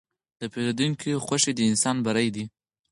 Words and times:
د 0.39 0.41
پیرودونکي 0.53 1.11
خوښي 1.25 1.51
د 1.55 1.59
انسان 1.71 1.95
بری 2.05 2.29
ده. 2.35 2.43